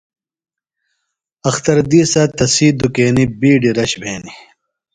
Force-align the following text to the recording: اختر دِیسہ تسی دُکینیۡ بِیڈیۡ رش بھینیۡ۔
اختر 1.49 1.77
دِیسہ 1.89 2.23
تسی 2.37 2.67
دُکینیۡ 2.79 3.29
بِیڈیۡ 3.39 3.75
رش 3.77 3.91
بھینیۡ۔ 4.01 4.35